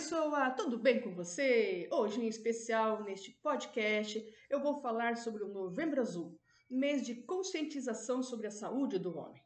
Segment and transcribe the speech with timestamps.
[0.00, 1.86] pessoa, tudo bem com você?
[1.92, 8.22] Hoje, em especial, neste podcast, eu vou falar sobre o Novembro Azul, mês de conscientização
[8.22, 9.42] sobre a saúde do homem.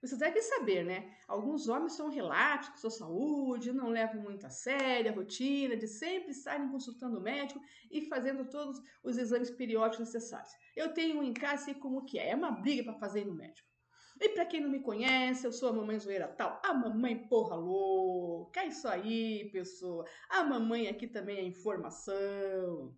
[0.00, 1.14] Você deve saber, né?
[1.28, 5.86] Alguns homens são relatos com sua saúde, não levam muito a sério a rotina de
[5.86, 10.52] sempre estarem consultando o médico e fazendo todos os exames periódicos necessários.
[10.74, 13.34] Eu tenho um em casa, sei como que é, é uma briga para fazer no
[13.34, 13.67] médico.
[14.20, 17.54] E para quem não me conhece, eu sou a mamãe zoeira tal, a mamãe porra
[17.54, 18.60] louca.
[18.60, 20.04] É isso aí, pessoa.
[20.28, 22.96] A mamãe aqui também é informação.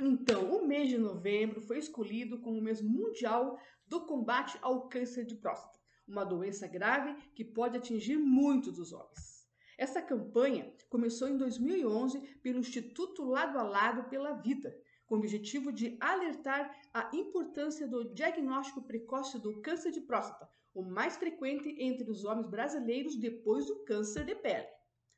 [0.00, 5.24] Então, o mês de novembro foi escolhido como o mês mundial do combate ao câncer
[5.24, 9.48] de próstata, uma doença grave que pode atingir muitos dos homens.
[9.76, 14.74] Essa campanha começou em 2011 pelo Instituto Lado a Lado pela Vida,
[15.06, 20.82] com o objetivo de alertar a importância do diagnóstico precoce do câncer de próstata, o
[20.82, 24.66] mais frequente entre os homens brasileiros depois do câncer de pele.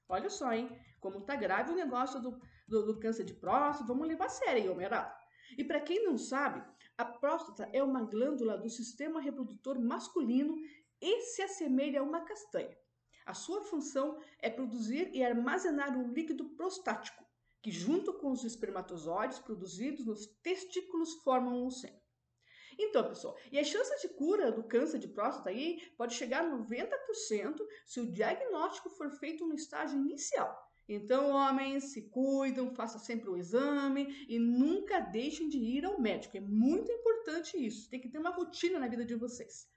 [0.08, 0.68] Olha só, hein?
[1.00, 4.62] Como tá grave o negócio do, do, do câncer de próstata, vamos levar a sério,
[4.62, 5.14] hein, Homerado?
[5.56, 6.62] E para quem não sabe,
[6.98, 10.56] a próstata é uma glândula do sistema reprodutor masculino
[11.00, 12.76] e se assemelha a uma castanha.
[13.24, 17.25] A sua função é produzir e armazenar o líquido prostático,
[17.66, 22.00] que, junto com os espermatozoides produzidos nos testículos, formam o sêmen.
[22.78, 26.58] Então, pessoal, e a chance de cura do câncer de próstata aí pode chegar a
[26.58, 30.56] 90% se o diagnóstico for feito no estágio inicial.
[30.88, 36.36] Então, homens, se cuidam, façam sempre o exame e nunca deixem de ir ao médico.
[36.36, 37.90] É muito importante isso.
[37.90, 39.68] Tem que ter uma rotina na vida de vocês.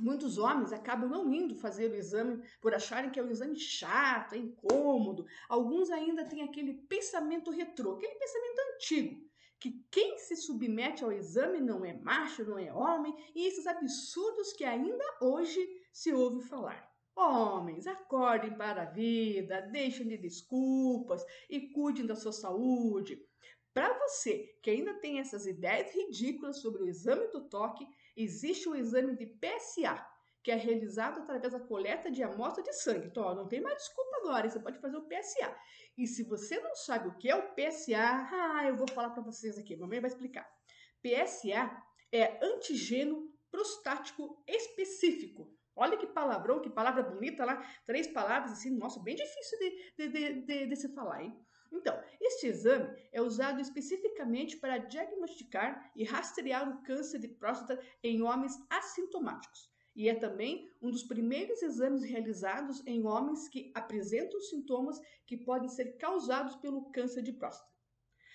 [0.00, 4.34] Muitos homens acabam não indo fazer o exame por acharem que é um exame chato,
[4.34, 5.24] é incômodo.
[5.48, 11.60] Alguns ainda têm aquele pensamento retrô, aquele pensamento antigo, que quem se submete ao exame
[11.60, 15.60] não é macho, não é homem, e esses absurdos que ainda hoje
[15.92, 16.92] se ouve falar.
[17.16, 23.24] Homens, acordem para a vida, deixem de desculpas e cuidem da sua saúde.
[23.74, 27.84] Para você que ainda tem essas ideias ridículas sobre o exame do toque,
[28.16, 30.00] existe o exame de PSA,
[30.44, 33.08] que é realizado através da coleta de amostra de sangue.
[33.08, 35.56] Então, não tem mais desculpa agora, você pode fazer o PSA.
[35.98, 39.24] E se você não sabe o que é o PSA, ah, eu vou falar para
[39.24, 40.48] vocês aqui, mamãe vai explicar.
[41.02, 45.52] PSA é antígeno prostático específico.
[45.74, 50.08] Olha que palavrão, que palavra bonita lá, três palavras assim, nossa, bem difícil de, de,
[50.08, 51.36] de, de, de se falar, hein?
[51.74, 58.22] Então, este exame é usado especificamente para diagnosticar e rastrear o câncer de próstata em
[58.22, 59.72] homens assintomáticos.
[59.96, 65.68] E é também um dos primeiros exames realizados em homens que apresentam sintomas que podem
[65.68, 67.72] ser causados pelo câncer de próstata.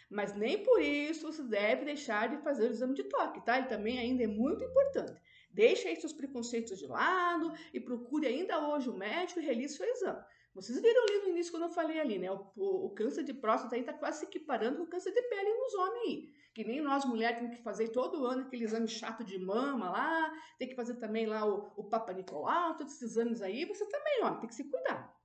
[0.09, 3.57] Mas nem por isso você deve deixar de fazer o exame de toque, tá?
[3.57, 5.21] Ele também ainda é muito importante.
[5.51, 9.85] Deixe aí seus preconceitos de lado e procure ainda hoje o médico e realize seu
[9.85, 10.23] exame.
[10.53, 12.31] Vocês viram ali no início quando eu falei ali, né?
[12.31, 15.21] O, o, o câncer de próstata aí tá quase se equiparando com o câncer de
[15.23, 16.29] pele nos homens aí.
[16.53, 20.33] Que nem nós mulheres temos que fazer todo ano aquele exame chato de mama lá,
[20.57, 23.65] tem que fazer também lá o, o Papa Nicolau, todos esses exames aí.
[23.65, 25.15] Você também, ó, tem que se cuidar.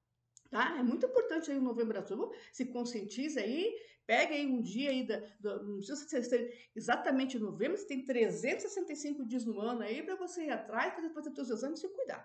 [0.51, 0.77] Tá?
[0.79, 3.75] É muito importante aí o novembro azul, se conscientize aí,
[4.07, 9.27] pega aí um dia aí, da, da não precisa ser exatamente novembro, você tem 365
[9.27, 12.25] dias no ano aí para você ir atrás, fazer, fazer seus exames e se cuidar.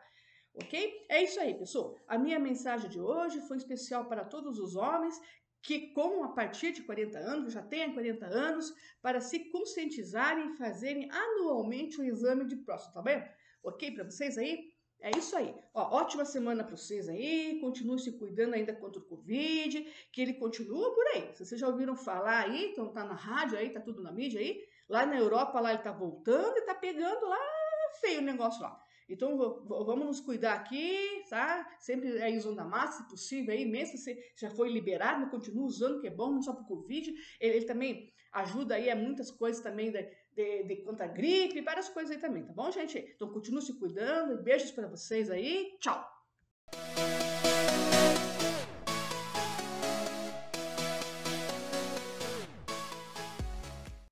[0.61, 1.05] Ok?
[1.07, 1.95] É isso aí, pessoal.
[2.07, 5.19] A minha mensagem de hoje foi especial para todos os homens
[5.61, 10.57] que, com a partir de 40 anos, já têm 40 anos, para se conscientizarem e
[10.57, 13.23] fazerem anualmente o exame de próstata, tá bem?
[13.63, 14.73] Ok para vocês aí?
[15.01, 15.55] É isso aí.
[15.73, 17.59] Ó, ótima semana para vocês aí.
[17.61, 19.81] Continue se cuidando ainda contra o Covid,
[20.11, 21.33] que ele continua por aí.
[21.33, 24.41] Se vocês já ouviram falar aí, então tá na rádio aí, tá tudo na mídia
[24.41, 24.61] aí.
[24.89, 27.39] Lá na Europa, lá ele tá voltando e tá pegando lá
[28.01, 28.81] feio o negócio lá.
[29.09, 29.37] Então
[29.67, 31.67] vamos nos cuidar aqui, tá?
[31.79, 35.99] Sempre aí usando a máscara, se possível, aí mesmo se já foi liberado, continua usando,
[35.99, 37.13] que é bom, não só para o Covid.
[37.39, 41.89] Ele, ele, também ajuda aí a muitas coisas também de, de, de contra gripe, várias
[41.89, 42.97] coisas aí também, tá bom, gente?
[43.15, 46.18] Então continue se cuidando, beijos para vocês aí, tchau!